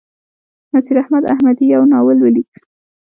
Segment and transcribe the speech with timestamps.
[0.73, 2.51] نصیراحمد احمدي یو ناول ولیک.